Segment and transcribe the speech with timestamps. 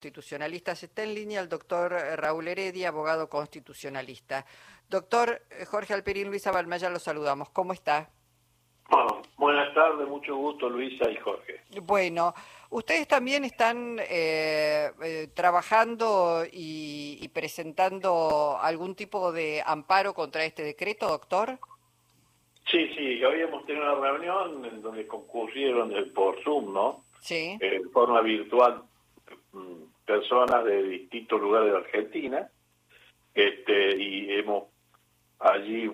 [0.00, 0.82] constitucionalistas.
[0.82, 4.46] Está en línea el doctor eh, Raúl Heredia, abogado constitucionalista.
[4.88, 7.50] Doctor eh, Jorge Alperín, Luisa Balmaya, lo saludamos.
[7.50, 8.08] ¿Cómo está?
[9.36, 11.60] buenas tardes, mucho gusto Luisa y Jorge.
[11.82, 12.34] Bueno,
[12.70, 21.58] ustedes también están eh, trabajando y, presentando algún tipo de amparo contra este decreto, doctor.
[22.70, 27.04] Sí, sí, hoy hemos tenido una reunión en donde concurrieron por Zoom, ¿no?
[27.20, 27.56] Sí.
[27.60, 28.82] En forma virtual
[30.10, 32.48] personas de distintos lugares de Argentina
[33.32, 34.64] este, y hemos
[35.38, 35.88] allí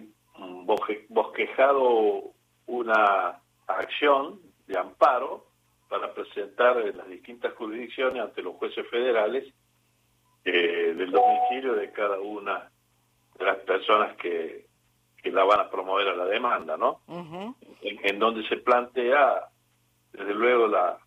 [1.11, 2.33] bosquejado
[2.67, 5.49] una acción de amparo
[5.91, 9.53] para presentar en las distintas jurisdicciones ante los jueces federales
[10.47, 12.71] eh, del domicilio de cada una
[13.39, 14.67] de las personas que,
[15.23, 17.03] que la van a promover a la demanda, ¿no?
[17.09, 19.45] en, en, donde se plantea,
[20.13, 20.99] desde luego, la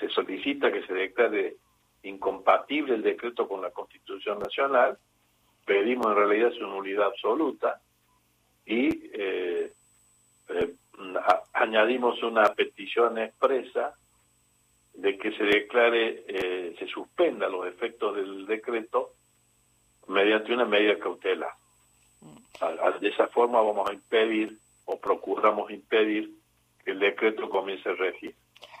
[0.00, 1.56] se solicita que se declare
[2.02, 4.98] incompatible el decreto con la Constitución Nacional,
[5.64, 7.80] pedimos en realidad su nulidad absoluta
[8.66, 9.72] y eh,
[10.48, 10.74] eh,
[11.52, 13.94] añadimos una petición expresa
[14.94, 19.14] de que se declare, eh, se suspenda los efectos del decreto
[20.08, 21.52] mediante una medida cautelar.
[23.00, 26.30] De esa forma vamos a impedir o procuramos impedir
[26.84, 28.34] que el decreto comience a regir.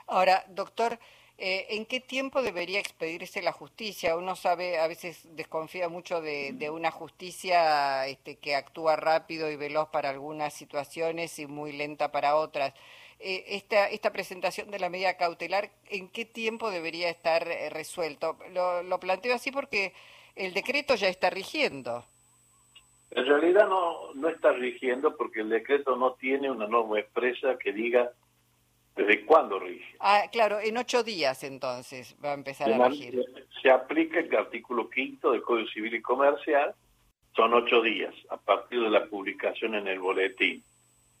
[0.06, 0.98] Ahora, doctor,
[1.44, 4.16] eh, ¿En qué tiempo debería expedirse la justicia?
[4.16, 9.88] Uno sabe, a veces desconfía mucho de, una justicia este, que actúa rápido y veloz
[9.88, 12.72] para algunas situaciones y muy lenta para otras.
[13.18, 18.38] Eh, esta, esta presentación de la medida cautelar, ¿en qué tiempo debería estar eh, resuelto?
[18.52, 19.94] Lo, lo planteo así porque
[20.36, 22.04] el decreto ya está rigiendo.
[23.10, 27.72] En realidad no, no está rigiendo porque el decreto no tiene una norma expresa que
[27.72, 28.12] diga
[28.96, 29.96] ¿Desde cuándo rige?
[30.00, 33.24] Ah, claro, en ocho días entonces va a empezar a regir.
[33.62, 36.74] Se aplica el artículo quinto del Código Civil y Comercial,
[37.34, 40.62] son ocho días a partir de la publicación en el boletín.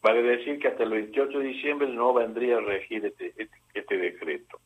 [0.02, 3.96] Vale decir que hasta el 28 de diciembre no vendría a regir este, este, este
[3.96, 4.58] decreto.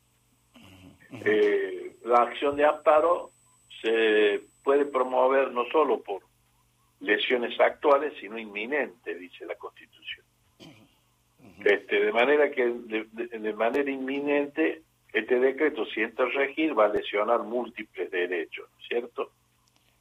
[1.24, 3.30] Eh, la acción de amparo
[3.82, 6.22] se puede promover no solo por
[7.00, 9.55] lesiones actuales, sino inminentes, dice la.
[11.66, 14.82] Este, de manera que de, manera inminente
[15.12, 19.32] este decreto, si entra a regir, va a lesionar múltiples derechos, ¿cierto?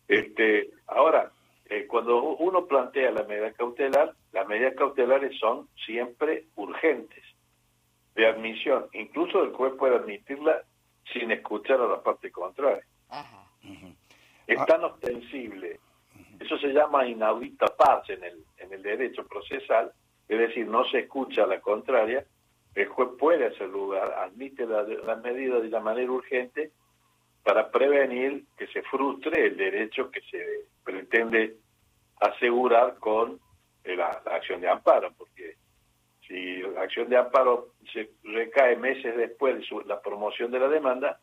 [0.07, 1.31] Este, ahora,
[1.65, 7.23] eh, cuando uno plantea la medida cautelar, las medidas cautelares son siempre urgentes
[8.13, 8.85] de admisión.
[8.93, 10.61] Incluso el juez puede admitirla
[11.11, 12.85] sin escuchar a la parte contraria.
[14.45, 15.79] Es tan ostensible.
[16.39, 19.91] Eso se llama inaudita paz en el, en el derecho procesal,
[20.27, 22.25] es decir, no se escucha la contraria,
[22.73, 26.71] el juez puede hacer lugar, admite las la medidas de la manera urgente
[27.43, 30.43] para prevenir que se frustre el derecho que se
[30.83, 31.55] pretende
[32.19, 33.39] asegurar con
[33.83, 35.55] la, acción de amparo, porque
[36.27, 41.19] si la acción de amparo se recae meses después de la promoción de la demanda,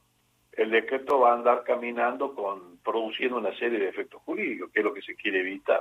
[0.53, 4.85] el decreto va a andar caminando con produciendo una serie de efectos jurídicos, que es
[4.85, 5.81] lo que se quiere evitar.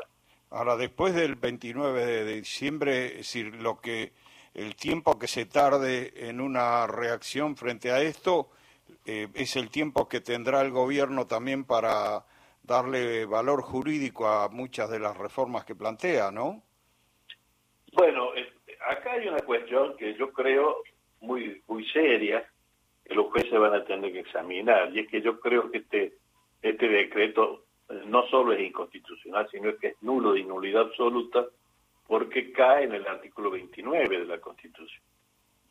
[0.52, 4.12] Ahora, después del 29 de diciembre, es decir, lo que
[4.54, 8.50] el tiempo que se tarde en una reacción frente a esto
[9.06, 12.26] eh, es el tiempo que tendrá el gobierno también para
[12.64, 16.62] darle valor jurídico a muchas de las reformas que plantea, ¿no?
[17.94, 18.32] Bueno,
[18.90, 20.84] acá hay una cuestión que yo creo
[21.22, 22.46] muy muy seria
[23.06, 26.14] que los jueces van a tener que examinar y es que yo creo que este
[26.62, 27.64] este decreto
[28.06, 31.46] no solo es inconstitucional, sino que es nulo de nulidad absoluta
[32.08, 35.02] porque cae en el artículo 29 de la Constitución.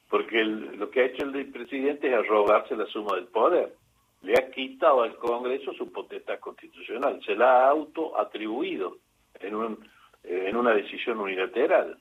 [0.09, 3.75] Porque lo que ha hecho el presidente es arrogarse la suma del poder.
[4.23, 8.97] Le ha quitado al Congreso su potestad constitucional, se la ha autoatribuido
[9.39, 9.89] en, un,
[10.25, 11.99] en una decisión unilateral.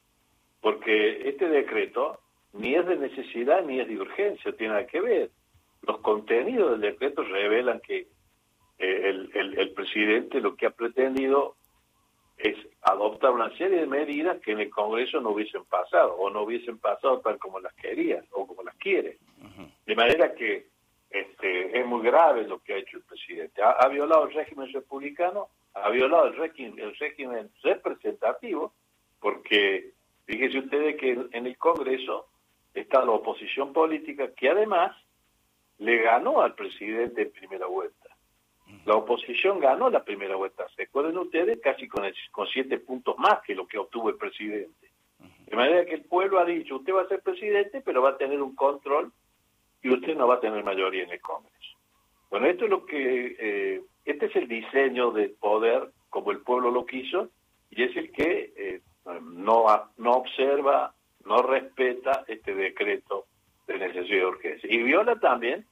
[0.62, 2.19] Porque este decreto
[2.53, 5.31] ni es de necesidad ni es de urgencia, tiene nada que ver.
[5.81, 8.07] Los contenidos del decreto revelan que
[8.80, 11.56] el, presidente lo que ha pretendido
[12.38, 16.44] es adoptar una serie de medidas que en el Congreso no hubiesen pasado o no
[16.44, 19.18] hubiesen pasado tal como las quería o como las quiere.
[19.86, 20.68] De manera que
[21.10, 23.62] este, es muy grave lo que ha hecho el presidente.
[23.62, 28.74] Ha, violado el régimen republicano, ha violado el régimen, el régimen representativo,
[29.20, 29.92] porque
[30.25, 32.28] fíjense ustedes que en el Congreso
[32.74, 34.96] está la oposición política que además
[35.80, 37.99] le ganó al presidente en primera vuelta.
[38.86, 40.68] La oposición ganó la primera vuelta.
[40.76, 41.60] ¿Se acuerdan ustedes?
[41.62, 42.04] Casi con,
[42.52, 44.90] siete puntos más que lo que obtuvo el presidente.
[45.46, 48.18] De manera que el pueblo ha dicho, usted va a ser presidente, pero va a
[48.18, 49.12] tener un control
[49.81, 51.78] y usted no va a tener mayoría en el Congreso.
[52.30, 56.72] Bueno, esto es lo que, eh, este es el diseño del poder como el pueblo
[56.72, 57.30] lo quiso
[57.72, 58.82] y es el que eh,
[59.22, 59.66] no,
[59.98, 60.94] no observa,
[61.25, 63.25] no respeta este decreto
[63.68, 64.70] de necesidad de urgencia.
[64.72, 65.66] Y viola también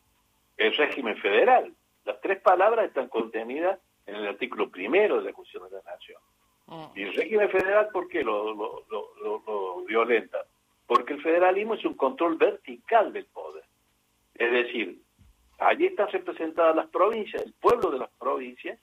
[0.57, 1.73] el régimen federal.
[2.07, 6.21] Las tres palabras están contenidas en el artículo primero de la Constitución de la Nación.
[6.67, 6.97] Mm.
[6.97, 10.37] Y el régimen federal, ¿por qué lo, lo, lo, violenta?
[10.85, 13.65] Porque el federalismo es un control vertical del poder.
[14.35, 15.01] Es decir,
[15.59, 18.79] allí están representadas las provincias, el pueblo de las provincias,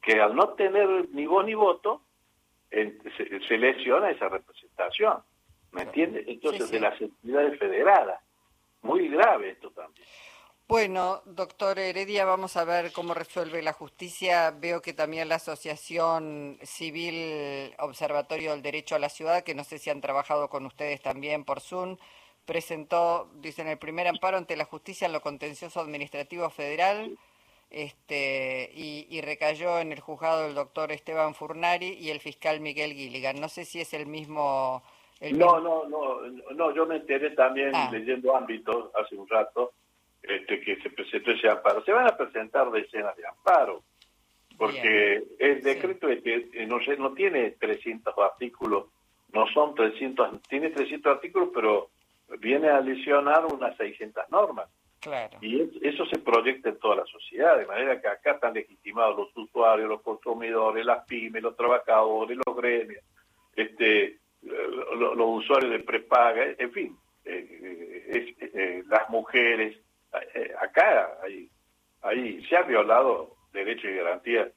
[0.00, 2.02] que al no tener ni voz ni voto,
[2.70, 5.18] se, lesiona esa representación.
[5.72, 6.28] ¿Me entiendes?
[6.28, 8.20] Entonces, de las entidades federadas.
[8.82, 10.06] Muy grave esto también.
[10.72, 14.54] Bueno, doctor Heredia, vamos a ver cómo resuelve la justicia.
[14.58, 19.76] Veo que también la Asociación Civil Observatorio del Derecho a la Ciudad, que no sé
[19.76, 21.98] si han trabajado con ustedes también por Zoom,
[22.46, 27.18] presentó, dicen, el primer amparo ante la justicia en lo contencioso administrativo federal
[27.68, 33.38] este, y, recayó en el juzgado el doctor Esteban Furnari y el fiscal Miguel Gilligan.
[33.38, 34.82] No sé si es el mismo...
[35.20, 36.22] no, no, no,
[36.54, 37.90] no, yo me enteré también ah.
[37.92, 39.74] leyendo ámbitos hace un rato
[40.22, 41.84] este, que se presentó ese amparo.
[41.84, 43.82] Se van a presentar decenas de amparos,
[44.56, 48.86] porque el decreto este, no, no tiene 300 artículos,
[49.32, 51.90] no son 300, tiene 300 artículos, pero
[52.38, 54.68] viene a lesionar unas 600 normas.
[55.00, 55.38] Claro.
[55.40, 59.36] Y eso se proyecta en toda la sociedad, de manera que acá están legitimados los
[59.36, 63.02] usuarios, los consumidores, las pymes, los trabajadores, los gremios,
[63.56, 69.76] este, los, usuarios de prepaga, en fin, eh, eh, las mujeres,
[70.72, 71.48] acá hay,
[72.02, 74.48] hay, se ha violado derechos y garantías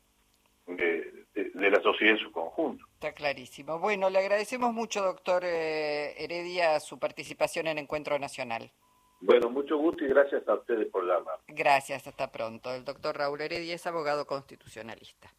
[0.67, 2.85] de, la sociedad en su conjunto.
[2.94, 3.79] Está clarísimo.
[3.79, 8.71] Bueno, le agradecemos mucho, doctor eh, Heredia, su participación en Encuentro Nacional.
[9.19, 11.39] Bueno, mucho gusto y gracias a ustedes por llamar.
[11.47, 12.73] Gracias, hasta pronto.
[12.73, 15.29] El doctor Raúl Heredia es abogado constitucionalista.